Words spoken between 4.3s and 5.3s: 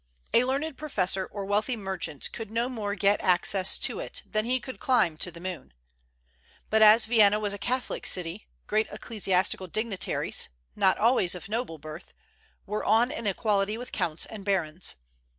he could climb to